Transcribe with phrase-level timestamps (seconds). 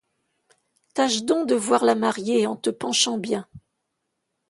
[0.95, 3.47] Tâche donc de voir la mariée en te penchant bien.